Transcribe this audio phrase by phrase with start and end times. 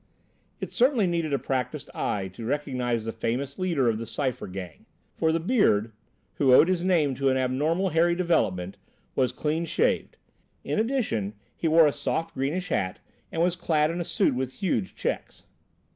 [0.59, 4.87] It certainly needed a practised eye to recognise the famous leader of the Cypher gang.
[5.13, 5.91] For the Beard,
[6.39, 8.77] who owed his name to an abnormal hairy development,
[9.13, 10.17] was clean shaved;
[10.63, 12.99] in addition, he wore a soft, greenish hat
[13.31, 15.45] and was clad in a suit with huge checks.